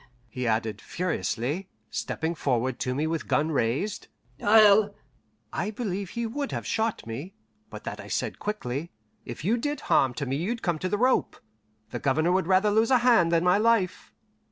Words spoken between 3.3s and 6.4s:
raised, "I'll" I believe he